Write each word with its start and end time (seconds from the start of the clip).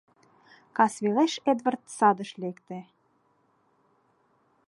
Кас 0.75 0.93
велеш 1.03 1.33
Эдвард 1.51 1.81
садыш 1.97 2.31
лекте. 2.41 2.79